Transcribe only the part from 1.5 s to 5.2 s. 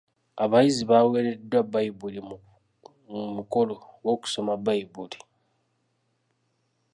Bbayibuli mu mukolo gw'okusoma Bbayibuli.